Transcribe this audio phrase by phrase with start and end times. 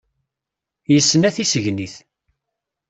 [0.93, 1.95] Yesna tisegnit